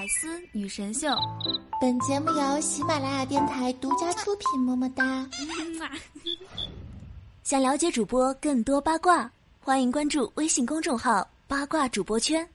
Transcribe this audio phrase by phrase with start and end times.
[0.00, 1.14] 百思女神秀，
[1.78, 4.58] 本节目由喜马拉雅电台独家出品。
[4.58, 5.28] 么么哒！
[7.42, 9.30] 想了解主播更多八卦，
[9.62, 12.48] 欢迎关注微信公众号“八卦主播圈”。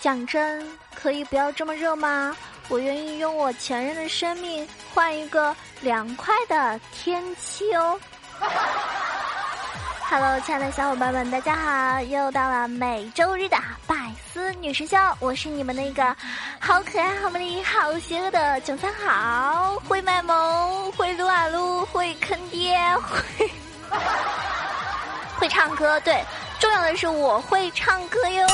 [0.00, 2.34] 讲真，可以不要这么热吗？
[2.68, 7.98] 我愿意用我前任的生命换一个凉快的天气哦。
[10.10, 12.00] Hello，亲爱的小伙伴们，大家好！
[12.02, 13.94] 又到了每周日的百
[14.32, 16.16] 思女神秀，我是你们那个
[16.58, 23.50] 好可爱、好美丽、好邪恶的九三好，会卖萌，会撸啊撸，会坑爹，会
[25.40, 26.00] 会唱歌。
[26.00, 26.22] 对，
[26.58, 28.46] 重要的是我会唱歌哟。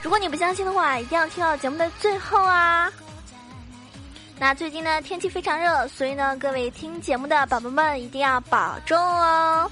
[0.00, 2.88] 如果你不相信的话，一定要听到节目的最后啊！
[4.42, 9.70] 那最近呢，天气非常热，所以呢，各位听节目的宝宝们一定要保重哦。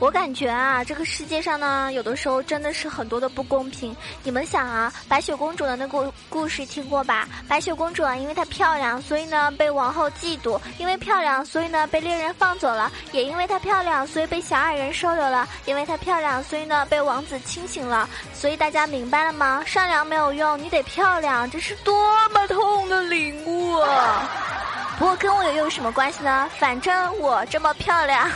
[0.00, 3.94] 我感觉啊，这个世界上呢，有的时候真的是很多的不公平。
[4.22, 7.28] 你们想啊，白雪公主的那个故事听过吧？
[7.46, 18.08] 白雪公主啊，因为她漂亮，所以呢被王后嫉妒；因为漂亮，所以呢被猎人放走了；也因为她漂亮，所以被小矮人收留了；因为她漂亮，所以呢被王子清醒了。
[18.32, 19.62] 所以大家明白了吗？
[19.66, 21.94] 善良没有用，你得漂亮，这是多
[22.30, 24.26] 么痛的领悟啊！
[24.98, 26.50] 不过跟我又有什么关系呢？
[26.58, 28.26] 反正我这么漂亮。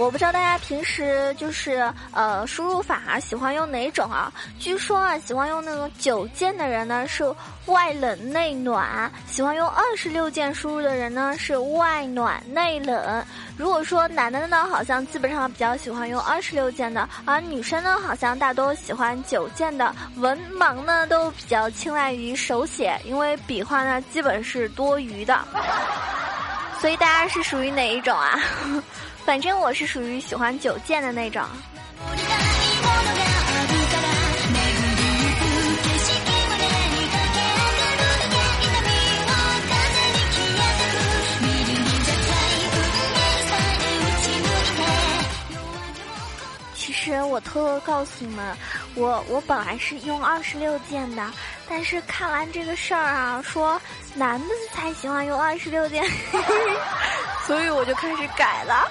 [0.00, 4.32] 我不知道大家平时就是呃输入法喜欢用哪种啊？
[4.58, 7.22] 据说啊，喜欢用那种九键的人呢是
[7.66, 13.22] 外冷内暖，喜欢用二十六键输入的人呢是外暖内冷。
[13.58, 19.94] 如果说男的呢，好像基本上比较喜欢用二十六键的，而女生呢，好像大多喜欢九键的。
[20.16, 25.38] 文盲呢都比较青睐于手写，因为笔画呢基本是多余的。
[26.80, 28.40] 所以大家是属于哪一种啊？
[29.30, 31.40] 反正我是属于喜欢九剑的那种。
[46.74, 48.56] 其实我偷偷告诉你们，
[48.96, 51.24] 我我本来是用二十六键的，
[51.68, 53.80] 但是看完这个事儿啊，说
[54.12, 56.04] 男的才喜欢用二十六键，
[57.46, 58.90] 所以我就开始改了。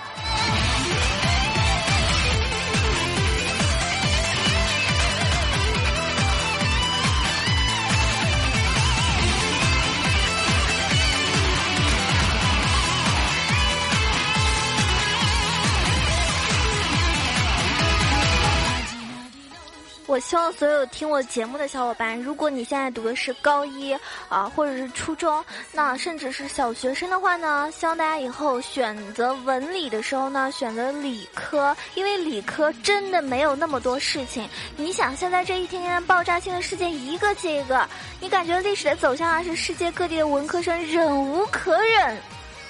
[20.09, 23.96] 我希望所有听我节目的小伙伴，如果你现在读的是高一
[24.28, 34.50] 啊，或者是初中，那甚至是小学生的话呢，希望大家以后选择文理的时候呢，选择理科，因为理科真的没有那么多事情。
[34.75, 37.88] 你想，现在这一天天爆炸性的事件一个接一个，
[38.19, 42.18] 你感觉历史的走向啊，是世界各地的文科生忍无可忍。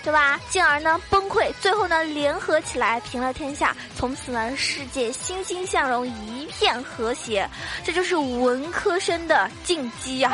[0.04, 0.40] 对吧？
[0.50, 7.50] 进而呢崩溃，最后呢联合起来平了天下，从此呢世界欣欣向荣，一片和谐。
[7.84, 10.32] 这就是文科生的进击呀！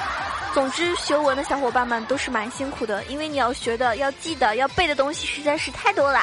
[0.54, 6.20] 总之，学文的小伙伴们都是蛮辛苦的，因为你要学的、要记的、要背的东西实在是太多了。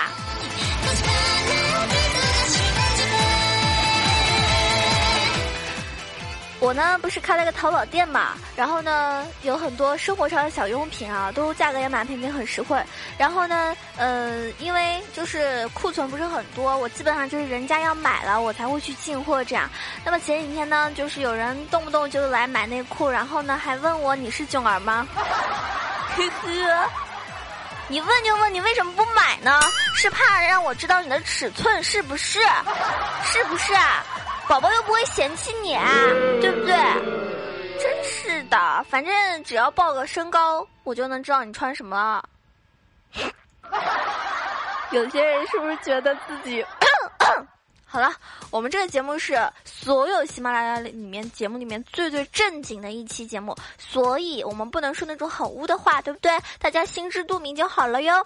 [6.64, 12.82] 我呢不是开了个淘宝店嘛，然后呢有很多生活上的小用品啊，都价格也蛮便宜，很实惠。
[13.18, 19.70] 然后呢，呃，因为就是库存不是很多，我基本上就是人家要买了，我才会去进货这样。
[20.06, 25.06] 那么前几天呢，就是有人动不动就来买内裤，然后呢还问我你是囧儿吗？
[25.14, 26.90] 呵呵，
[27.90, 29.60] 你问就问，你为什么不买呢？
[29.98, 32.40] 是怕让我知道你的尺寸是不是？
[33.26, 33.74] 是不是？
[34.48, 35.90] 宝宝又不会嫌弃你啊，
[36.42, 36.76] 对不对？
[37.80, 42.24] 真是的，反正只要报个身高，我就能知道你穿什么了。
[44.92, 46.64] 有些人是不是觉得自己？
[47.86, 48.12] 好了，
[48.52, 56.32] 我们这个节目是所有喜马拉雅里面节目里面最最正经的一期节目，所以我们不能说那种很污的话，对不对？
[56.60, 58.24] 大家心知肚明就好了哟。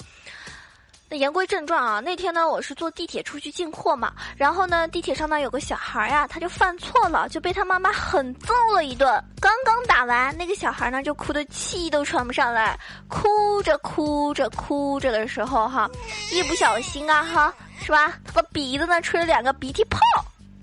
[1.10, 9.08] 那言归正传啊，那天呢，我是坐地铁出去进货嘛，然后呢，地铁上呢有个小孩呀，他就犯错了，就被他妈妈狠揍了一顿。
[9.40, 12.78] 刚刚打完，那个小孩呢就哭得气都喘不上来，
[13.08, 15.90] 哭着哭着哭着的时候哈，
[16.34, 18.14] 一不小心啊哈，是吧？
[18.26, 20.00] 他把鼻子呢吹了两个鼻涕泡，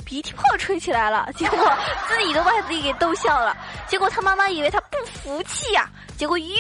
[0.05, 1.73] 鼻涕泡吹起来了，结果
[2.07, 3.57] 自己都把自己给逗笑了。
[3.89, 5.89] 结果他妈妈以为他不服气呀，
[6.19, 6.55] 结果又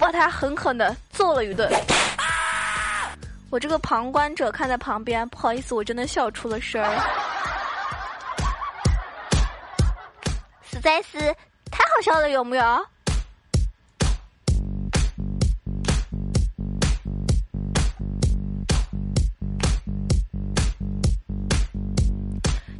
[0.00, 1.70] 把他狠狠的揍了一顿。
[3.48, 6.90] 我这个旁观者看在旁边，不好意思，我真的笑出了声儿，
[10.62, 11.18] 实在是
[11.70, 12.86] 太好笑了，有没有？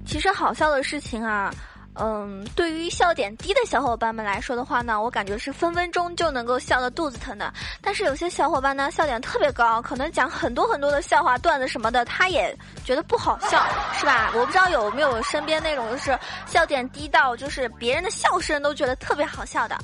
[0.04, 1.54] 其实好笑的事情啊。
[1.98, 7.52] 嗯，对于笑点低的小伙伴们来说的话呢，我感觉是分分钟就能够笑得肚子疼的。
[7.80, 12.54] 但是有些小伙伴呢，笑点特别高，可能讲很多很多的笑话、段子什么的，他也
[12.84, 13.64] 觉得不好笑，
[13.94, 14.30] 是吧？
[14.34, 19.76] 我不知道有没有身边那种就是笑点低到就是别人的笑声都觉得特别好笑的。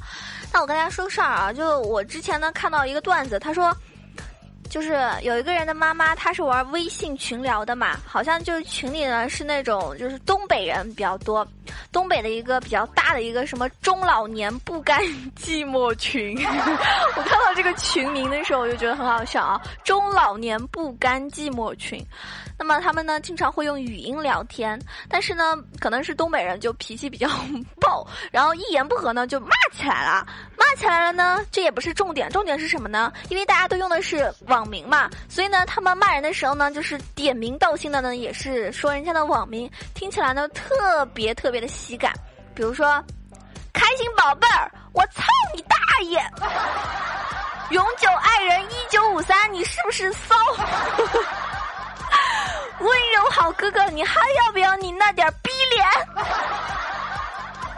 [0.53, 3.75] 那我跟大家说个事儿啊，就我之前呢看到一个段子，他说。
[4.73, 11.47] 就是有一个人的妈妈，她是玩微信群聊的嘛，好像就是群里呢是那种就是东北人比较多，
[11.93, 14.99] 东北的一个比较大的一个什么中老年不甘
[15.37, 16.35] 寂寞群。
[17.17, 22.03] 我看到这个群名的时候，我就觉得很好笑啊，中老年不甘寂寞群。
[22.63, 27.29] 那么他们呢，经常会用语音聊天，但是呢，可能是东北人就脾气比较
[27.81, 30.25] 暴，然后一言不合呢就骂起来了。
[30.57, 33.13] 骂起来了呢，这也不是重点，重点是什么呢？
[33.31, 42.13] 因为大家都用的是网名嘛，所以呢，他们骂人的时候呢，就是点名道姓的呢，也是说人家的网名，听起来呢特别特别的喜感。
[42.55, 43.05] 比如说，
[43.73, 46.25] 开心宝贝儿，我操你大爷！
[47.71, 50.37] 永久爱人一九五三，你是不是骚？
[52.81, 55.87] 温柔好哥哥，你还要不要你那点逼脸？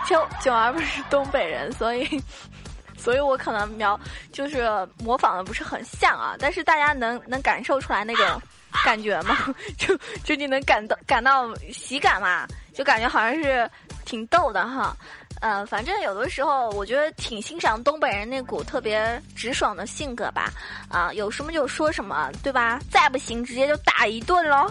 [0.06, 2.22] 九九儿不是东北人，所以，
[2.98, 3.98] 所以我可能描
[4.32, 4.68] 就是
[4.98, 6.34] 模仿的不是很像啊。
[6.38, 8.42] 但是大家能能感受出来那种
[8.84, 9.36] 感觉吗？
[9.78, 12.46] 就就你能感到感到喜感嘛？
[12.74, 13.70] 就感觉好像是
[14.04, 14.96] 挺逗的哈。
[15.44, 20.50] 呃，反正有的时候我觉得挺欣赏东北人那股特别直爽的性格吧，
[20.88, 22.80] 啊，有什么就说什么，对吧？
[22.90, 24.66] 再不行直接就打一顿喽。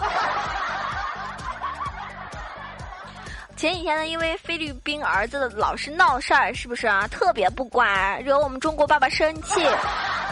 [3.56, 7.06] 前几天呢，因为菲律宾儿子老是闹事儿，是不是啊？
[7.06, 9.64] 特别不乖，惹我们中国爸爸生气。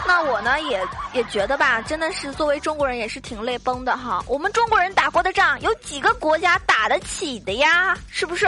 [0.05, 4.21] 那我呢，也也觉得吧，真的是作为中国人也是挺泪崩的哈。
[4.27, 7.97] 我们中国人打过的仗，有几个国家打得起的呀？
[8.11, 8.45] 是不是？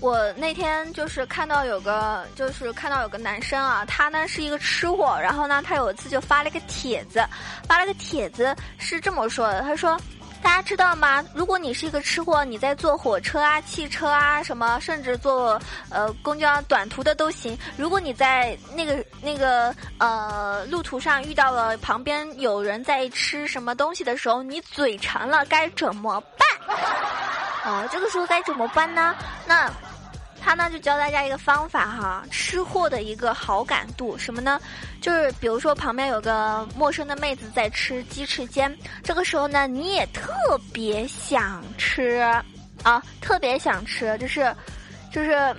[0.00, 7.26] 我那天就是看到有个，就是看到有个男生啊，他呢是一个吃货，然后呢，他有一次就发了个帖子，
[7.66, 10.00] 发了个帖子是这么说的，他说，
[10.40, 11.24] 大家知道吗？
[11.34, 15.60] 如果你是一个吃货，你在坐火车啊、汽车啊什么，甚至坐
[15.90, 17.58] 呃公交短途的都行。
[17.76, 26.46] 如果你在那个那个呃路途上遇到了旁边有人在吃什么东西的时候，你嘴馋了该怎么办？
[27.68, 29.14] 啊，这个时候该怎么办呢？
[29.46, 29.70] 那。
[30.40, 34.58] 他呢就教大家一个方法哈，吃货的一个好感度什么呢？
[35.02, 40.32] 就是比如说旁边有个陌生的妹子在吃鸡翅尖，这个时候呢你也特
[40.72, 42.24] 别想吃，
[42.82, 44.54] 啊，特别想吃，就是，
[45.12, 45.32] 就是，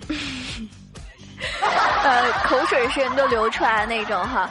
[2.01, 4.50] 呃，口水声都流出来的那种哈，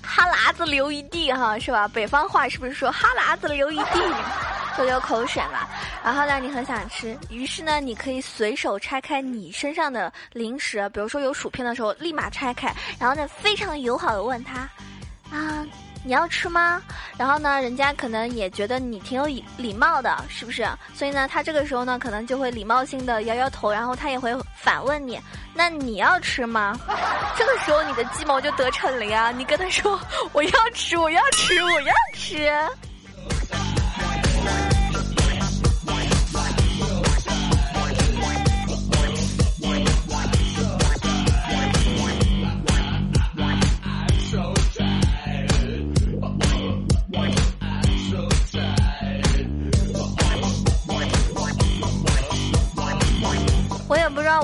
[0.00, 1.86] 哈喇子流一地哈，是吧？
[1.88, 4.00] 北方话是不是说哈喇子流一地？
[4.78, 5.68] 就流口水了，
[6.04, 14.68] 然后呢，你很想吃，于是呢，你可以随手拆开你身上的零食，比如说有薯片的时候，立马拆开，然后呢，非常友好的问他，
[15.34, 15.66] 啊，
[16.04, 16.82] 你要吃吗？
[17.16, 20.68] 然后呢，人家可能也觉得你挺有礼礼貌的，是不是？
[20.94, 25.18] 所以呢，他这个时候呢，可能就会礼貌性的摇摇头，然后他也会反问你，
[25.54, 26.78] 那你要吃吗？
[27.34, 29.98] 这个时候你的计谋就得逞了呀，你跟他说
[30.34, 32.52] 我要吃，我要吃，我要吃。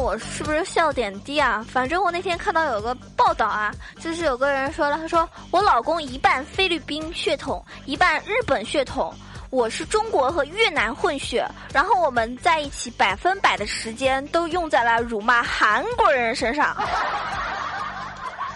[0.00, 1.64] 我是不是笑点低啊？
[1.70, 9.14] 反正我那天看到有个报道啊，就是有个人说了，他说我老公一半菲律宾血统，一半日本血统，
[9.50, 16.74] 我是中国和越南混血，然后我们在一起百分百的时间都用在了辱骂韩国人身上。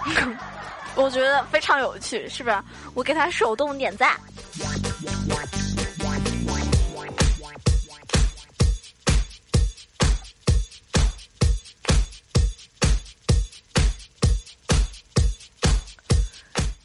[0.96, 2.56] 我觉得非常有趣，是不是？
[2.94, 4.18] 我给他手动点赞。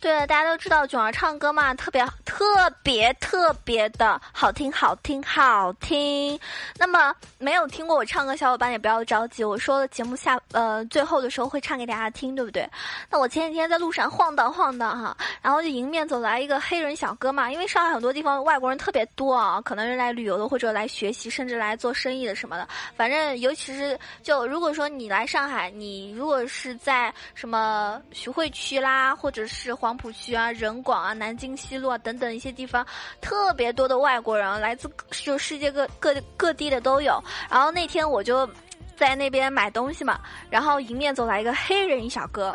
[0.01, 2.45] 对，大家都知道囧儿唱歌嘛，特别特
[2.81, 6.39] 别特别的好听，好听，好听。
[6.77, 12.65] 那么没有听过我唱歌小伙伴也不要着急，我说的节目下呃最后的时候会唱给大家听，对不对？
[13.09, 22.65] 那我前几天在路上晃荡晃荡哈，然后就迎面走来一个黑人小哥嘛，因为上海很多地方外国人特别多啊，可能是来旅游的或者来学习，甚至来做生意的什么的。
[22.95, 29.88] 反正尤其是就如果说你来上海，你如果是在什么徐汇区啦，或者是黄。
[29.89, 32.85] 黄浦区啊，人广啊，南京西路啊等等一些地方，
[33.21, 37.19] 特别多的外国人，来自就世界各各各地的都有。
[37.49, 38.47] 然后那天我就
[38.95, 42.53] 在那边买东西嘛，然后迎面走来一个黑人一小哥，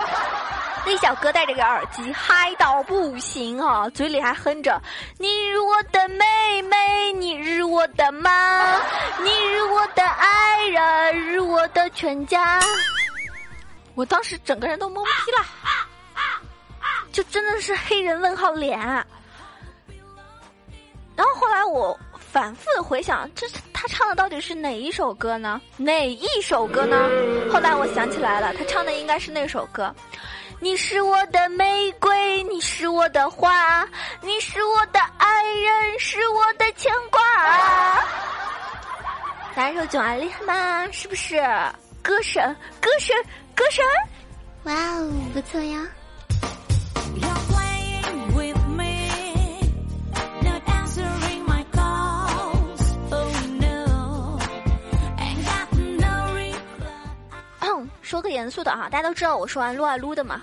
[0.86, 4.80] 那小哥戴着个耳机，嗨到不行啊，嘴里还哼着
[5.18, 8.76] ：“你是我的妹妹，你是我的妈，
[9.20, 12.60] 你是我的爱人，是我的全家。”
[13.96, 15.73] 我当时整个人都懵逼了。
[17.14, 18.76] 就真的是黑人问号脸，
[21.14, 25.60] 然后后来我反复的回想，这他唱的到底是哪一首歌呢？
[25.76, 27.08] 哪一首歌呢？
[27.52, 29.94] 后来我想起来了，他唱的应该是那首歌。
[30.58, 33.88] 你是我的玫瑰，你是我的花，
[34.20, 37.20] 你是我的爱人，是我的牵挂。
[39.54, 40.90] 大家说囧儿厉害吗？
[40.90, 41.36] 是不是？
[42.02, 43.16] 歌神，歌神，
[43.54, 43.84] 歌神！
[44.64, 45.86] 哇哦，不错呀。
[58.04, 60.42] 说个严肃的啊，大家都知道我是玩撸啊撸的嘛，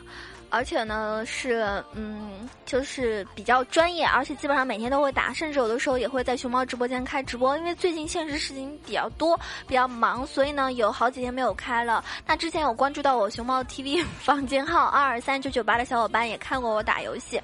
[0.52, 7.58] 而且呢是嗯，就是比较专业，而且基本上每天都会打，甚至有的时候也会在熊猫直播间开直播。
[7.58, 12.04] 因为最近现实事情比较多，比较忙，所以呢有好几天没有开了。
[12.28, 17.42] 那之前有关注到我熊猫 TV 房间号二二三九九八的小伙伴也看过我打游戏，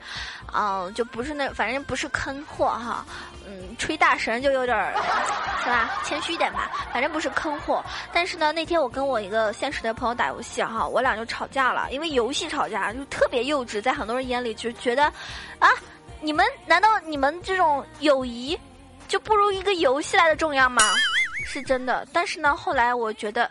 [0.54, 3.06] 嗯，就不是那反正不是坑货哈。
[3.50, 4.92] 嗯，吹大神就有点儿，
[5.64, 5.90] 是吧？
[6.04, 7.82] 谦虚一点吧，反正不是坑货。
[8.12, 15.04] 但是呢，那天我跟我一个现实的朋友打游戏哈，我俩就吵架了，因为游戏吵架就特别幼稚，在很多人眼里就觉得，
[15.60, 15.70] 啊，
[16.20, 18.58] 你们难道你们这种友谊
[19.08, 20.82] 就不如一个游戏来的重要吗？
[21.46, 22.06] 是真的。
[22.12, 23.50] 但是呢，后来我觉得。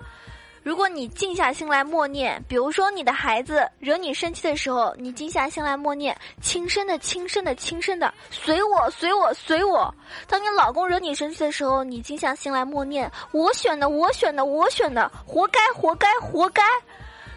[0.63, 9.95] 如果你静下心来默念，比如说你的孩子惹你生气的时候，你静下心来默念，轻声的、轻声的、轻声的，随我、随我、随我。
[10.27, 16.65] 当你老公惹你生气的时候，你静下心来默念，我选的、我选的、我选的，活该、活该、活该。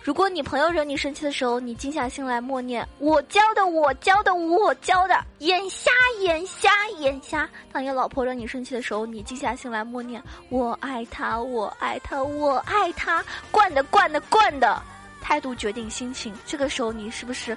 [0.02, 5.92] 如果你朋友惹你生气的时候，你静下心来默念：我教的，我教的，我教的，眼瞎，
[6.22, 7.48] 眼瞎，眼瞎。
[7.72, 13.24] 当你老婆惹你生气的时候，你静下心来默念：我爱她，我爱她，我爱她。
[13.52, 14.82] 惯的，惯的，惯的。
[15.22, 16.34] 态度决定心情。
[16.46, 17.56] 这个时候，你是不是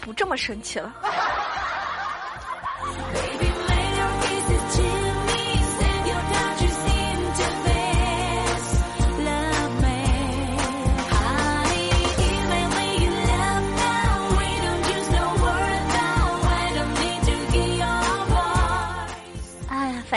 [0.00, 0.94] 不这么生气了？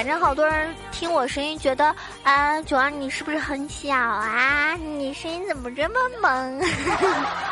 [0.02, 4.74] 反正好多人听我声音，觉得啊，九儿你是不是很小啊？
[4.74, 6.60] 你声音怎么这么萌？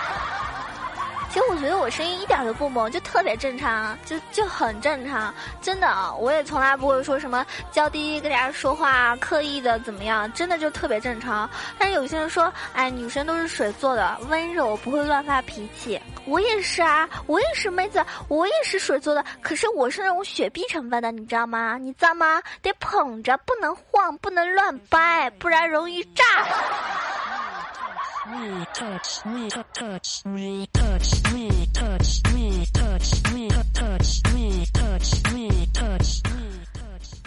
[1.29, 5.31] 其实我觉得我声音一点都不萌，就特别正常，就就很正常，
[5.62, 6.12] 真的啊！
[6.12, 11.48] 我也从来不会说什么娇滴滴跟大家说话，刻意的怎么样，真的就特别正常。
[11.77, 16.01] 但是有些人说，哎，女生都是水做的，温柔不会乱发脾气。
[16.25, 19.24] 我也是啊，我也是妹子，我也是水做的。
[19.39, 21.77] 可是我是那种雪碧成分的，你知道吗？
[21.77, 22.41] 你知道吗？
[22.63, 26.24] 得捧着，不能晃，不能乱掰，不然容易炸。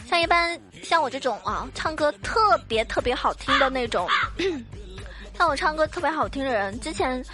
[0.08, 4.08] 像一般像我这种啊，唱歌特别特别好听的那种，
[5.36, 7.24] 像我唱歌特别好听的人，之前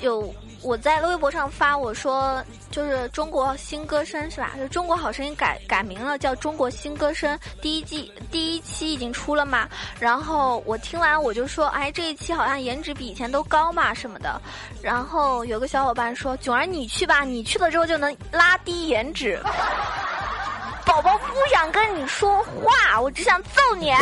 [0.00, 0.34] 有。
[0.62, 4.52] 我在微博上发，我说就是中国新歌声是吧？
[4.58, 7.38] 就中国好声音改改名了，叫中国新歌声。
[7.62, 9.68] 第一季第一期已经出了嘛？
[9.98, 14.40] 然后我听完我就说，哎，这一期好像颜值比以前都高嘛什么的。
[14.82, 19.40] 然后有个小伙伴说，囧儿你去吧，你去了之后就能拉低颜值。
[20.84, 23.92] 宝宝不想跟你说话，我只想揍你。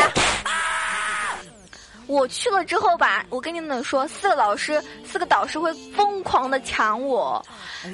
[2.09, 7.45] 我去了之后吧，我跟你们说，四个老师、四个导师会疯狂的抢我，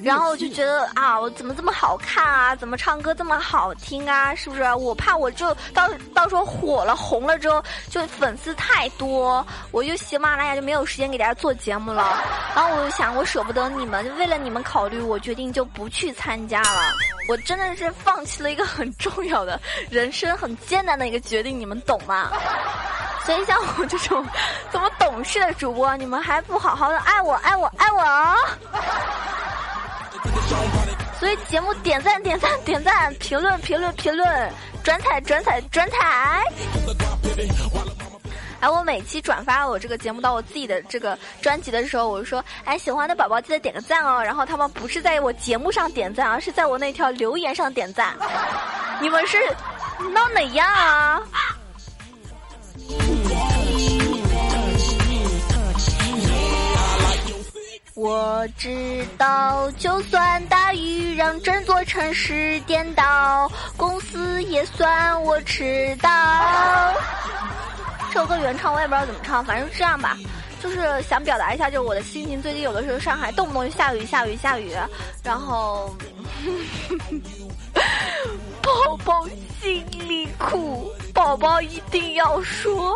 [0.04, 2.54] 然后就觉得啊，我怎么这么好看啊？
[2.54, 4.32] 怎么唱歌这么好听啊？
[4.32, 4.62] 是不是？
[4.74, 12.22] 我怕我就到到时候火了、红了之后，就粉丝太多，我就喜马拉雅就没有时间给大家做节目了。
[12.54, 16.94] 然后我就想，我舍不得你们，为了你们考虑，我决定就不去参加了。
[17.28, 22.30] 我真的是放弃了一个很重要的人生、很艰难的一个决定，你们懂吗？
[23.24, 24.26] 所以像我这种
[24.70, 28.36] 这么懂事的主播，你们还不好好的爱我、爱我、爱我哦！
[31.18, 34.52] 所以节目点赞、点赞、点赞，评论、评论、评论，
[34.82, 36.42] 转采、转采、转采。
[38.60, 48.14] 哎，我每期转发我这个节目到我自己的这个专辑的时候，我就说：“哎，喜欢的宝宝记得点个赞哦。”然后他们不是在我节目上点赞，而是在我那条留言上点赞。
[49.00, 49.38] 你们是
[50.12, 51.22] 闹哪样啊？
[57.94, 66.10] 我知道，就算大雨让整座城市颠倒，公司也算我迟到。
[68.12, 70.18] 这首歌原唱我也不知道怎么唱，反正这样吧，
[70.60, 72.42] 就是想表达一下，就是我的心情。
[72.42, 74.72] 最近有的时候上海动不动就下雨，下雨，下雨，
[75.22, 75.94] 然后
[78.60, 79.24] 宝宝
[79.62, 82.92] 心里苦，宝宝一定要说。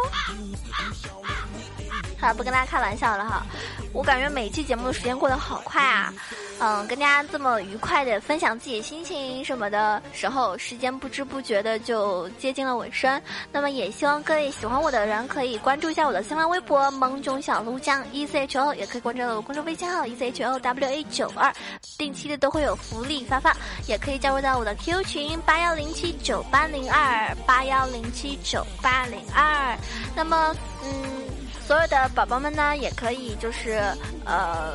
[2.21, 3.47] 好，不跟大家开玩笑了哈。
[3.93, 6.13] 我感觉每期节目的时间过得好快啊，
[6.61, 13.21] 嗯，跟大家这么愉快的分享自己心情什么的时候，时间不知不觉的就接近了尾声。
[13.51, 21.53] 那么也希望各位喜欢我的人可以关注一下我的新浪微博“萌囧小鹿酱 E C H O”，也可以关注我的公众微信号 “E C H O W A 九二”，
[21.97, 23.55] 定期的都会有福利发放。
[23.87, 29.79] 也可以加入到我的 Q 群八幺零七九八零二八幺零七九八零二。
[30.15, 31.28] 那么，嗯。
[31.69, 33.79] 所有的宝宝们呢，也可以就是
[34.25, 34.73] 呃，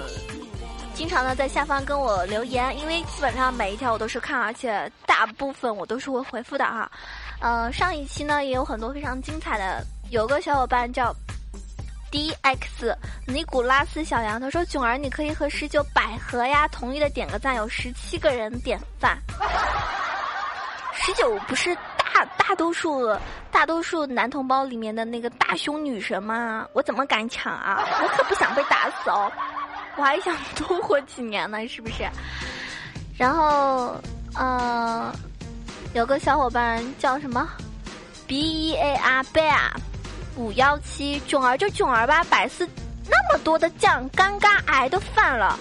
[0.94, 6.92] 经常的在下方跟我留言，因为基本上每一条我都是看，而且大部分我都是会回复的哈。
[7.40, 11.12] 呃，上一期呢也有很多非常精彩的，有个小伙伴叫
[12.12, 19.18] D X 尼古拉斯小杨，他说囧儿你可以和十九百合呀同意的点个赞，有十七个人点赞，
[20.94, 21.76] 十九不是。
[22.14, 23.16] 大大多数
[23.52, 26.68] 大多数男同胞里面的那个大胸女神吗？
[26.74, 27.84] 我怎么敢抢啊？
[28.02, 29.32] 我可不想被打死哦，
[29.96, 32.08] 我还想多活几年呢，是不是？
[33.18, 33.96] 然后，
[34.36, 35.12] 呃，
[35.94, 37.48] 有个小伙伴叫什么
[38.28, 39.60] ？B E A R Bear
[40.36, 42.68] 五幺七囧儿就囧儿吧，百思
[43.08, 45.58] 那么多的酱，尴尬癌都犯了。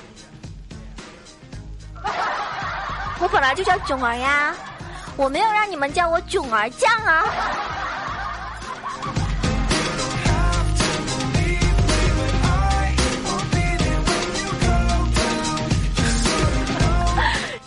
[3.21, 4.55] 我本来就叫囧儿呀。
[5.23, 7.23] 我没有让你们叫我囧儿酱啊！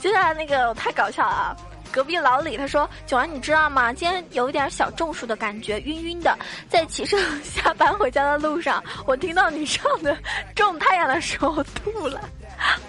[0.02, 1.56] 接下来那个太搞笑了，啊
[1.94, 3.94] 隔壁老李他说：“囧儿，你知道吗？
[3.94, 6.38] 今天有一点小中暑的感觉，晕晕的。
[6.70, 10.14] 在骑车下班回家的路上，我听到你唱的
[10.54, 12.20] 《种太阳》的时候我吐了，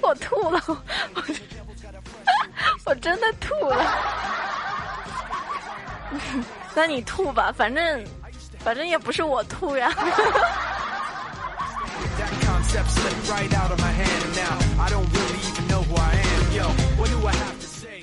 [0.03, 0.77] 我吐了，我
[2.87, 3.87] 我真的吐了。”
[6.75, 8.05] 那你吐吧，反正，
[8.61, 9.91] 反正也不是我吐呀。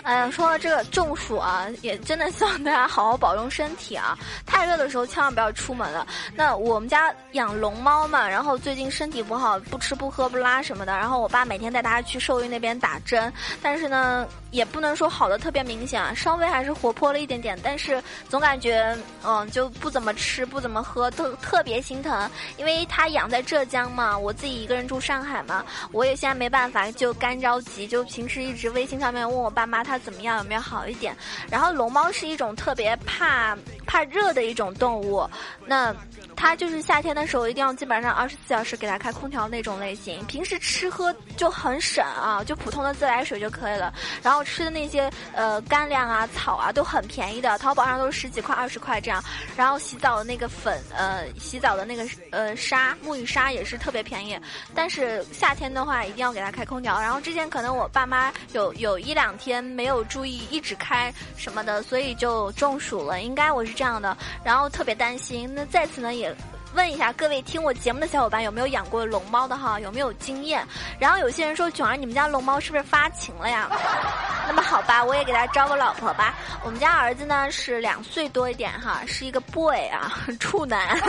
[0.03, 4.17] 哎呀，说到这个中暑啊，也真的希望大家好好保重身体啊！
[4.45, 6.05] 太热的时候千万不要出门了。
[6.35, 22.29] 那我们家养龙猫嘛，然后最近身体不好，不吃不喝不拉什么的，然后我爸每天带它去兽医那边打针，但是呢，也不能说好的特别明显啊，稍微还是活泼了一点点，但是总感觉嗯就不怎么吃不怎么喝，都特别心疼。
[22.57, 25.63] 因为它养在浙江嘛，我自己一个人住上海嘛，
[25.93, 29.92] 我也现在没办法，就干着急，就平时一直微信上面问我爸妈他。
[29.93, 30.39] 它怎么样？
[30.39, 31.15] 有没有好一点？
[31.51, 35.29] 然后龙猫是一种特别怕怕热的一种动物，
[35.67, 35.95] 那
[36.43, 40.25] 它就是夏天的时候一定要基本上二十四小时给它开空调那种类型。
[40.25, 43.93] 平时吃喝就很省啊，就普通的自来水就可以了。
[44.21, 49.23] 然后吃的那些呃干粮啊、草啊都很便宜的，淘宝上都是十几块、二十块这样。
[49.55, 54.37] 然后洗澡的那个粉呃，洗澡的那个呃沙沐浴沙也是特别便宜。
[54.75, 56.99] 但是夏天的话一定要给它开空调。
[56.99, 59.83] 然后之前可能我爸妈有有一两天没。
[59.83, 63.21] 没有注意一直开什么的，所以就中暑了。
[63.21, 65.53] 应该我是这样的，然后特别担心。
[65.53, 66.32] 那在此呢，也
[66.75, 69.79] 问一下各位听我节目的小伙伴有没有养过龙猫的哈？
[69.79, 70.65] 有没有经验？
[70.99, 73.69] 然后有些人说囧儿，你们家龙猫是不是发情了呀？
[74.47, 76.33] 那么好吧，我也给他招个老婆吧。
[76.63, 80.99] 我们家儿子呢是两岁多一点哈，是一个 boy 啊，处男，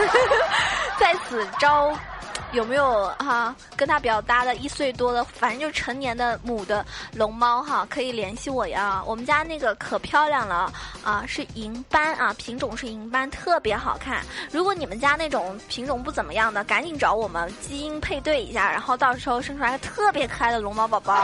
[0.99, 1.97] 在此招。
[2.51, 9.03] 有没有哈跟他比较搭的一岁多的，反正就成年的母的龙猫哈，可以联系我呀。
[9.05, 10.71] 我们家那个可漂亮了
[11.03, 14.21] 啊，是银斑啊，品种是银斑，特别好看。
[14.51, 21.15] 如果你们家那种品种不怎么样的，赶紧找我们基因配对一下，然后到时候生出来个特别可爱的龙猫宝宝。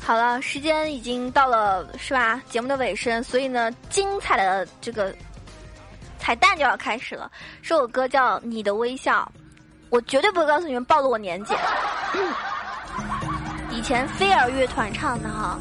[0.00, 2.40] 好了，时间已经到了是吧？
[2.48, 5.14] 节目的尾声，所以呢，精彩的这个。
[6.16, 7.30] 彩蛋就要开始了，
[7.62, 9.30] 这首歌叫《你的微笑》，
[9.90, 11.52] 我绝对不会告诉你们暴露我年纪。
[13.70, 15.58] 以前飞儿乐团唱的哈，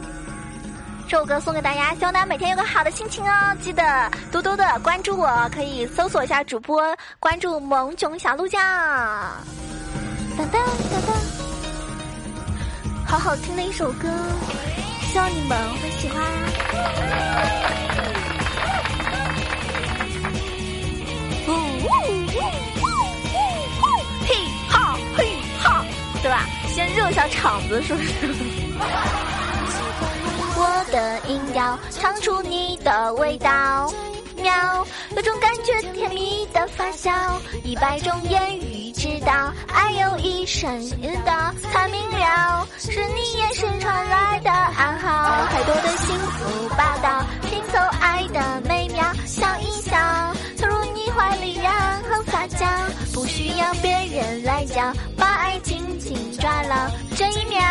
[1.13, 3.55] 这首歌送给大家，希望大家每天有个好的心情哦。
[3.61, 6.81] 记得多多的关注我，可以搜索一下主播，
[7.19, 8.59] 关注萌囧小鹿酱。
[10.35, 10.57] 噔噔
[10.89, 11.13] 噔噔，
[13.05, 14.09] 好好听的一首歌，
[15.11, 16.19] 希望你们会喜欢。
[24.25, 24.33] 嘿
[24.67, 25.27] 哈嘿
[25.61, 25.85] 哈，
[26.23, 26.47] 对吧？
[26.69, 28.33] 先热一下场子，是不是？
[30.91, 33.91] 的音调唱出你的味道，
[34.37, 37.11] 喵，有种感觉甜蜜的发酵，
[37.63, 49.97] 一百种言语知道，爱有一声知道才明了，是你眼神传来的暗号，太多的幸福报道，拼凑爱的美妙，笑一笑。
[51.15, 51.71] 怀里然
[52.03, 52.65] 后撒娇，
[53.13, 56.89] 不需要别人来教，把爱紧紧抓牢。
[57.15, 57.61] 这一秒，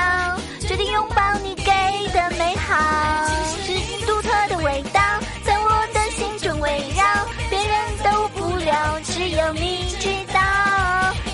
[0.61, 1.73] 决定拥抱你给
[2.13, 3.27] 的美好，
[3.65, 3.73] 是
[4.07, 5.01] 独特的味道，
[5.45, 7.05] 在我的心中围绕，
[7.51, 10.41] 别人都不了，只有你知道，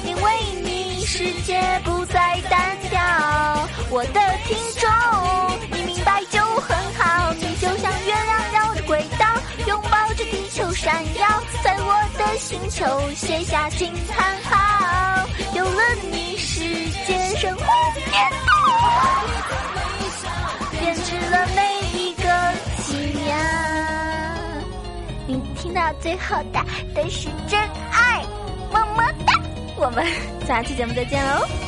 [0.04, 3.00] 因为你世界不再单调。
[3.90, 4.56] 我的听
[10.58, 11.26] 抱着地球闪耀。
[12.38, 16.60] 星球写下惊叹号，有了你，世
[17.06, 19.24] 界生活变好，
[20.70, 22.22] 编织了每一个
[22.78, 22.94] 奇
[23.24, 23.36] 妙。
[25.26, 28.22] 你听到最后的都是真爱，
[28.72, 29.34] 么么哒！
[29.76, 30.06] 我们
[30.46, 31.67] 下期节目再见喽。